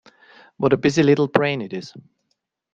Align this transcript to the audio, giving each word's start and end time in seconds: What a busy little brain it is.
What 0.57 0.73
a 0.73 0.77
busy 0.77 1.03
little 1.03 1.27
brain 1.27 1.61
it 1.61 1.73
is. 1.73 1.93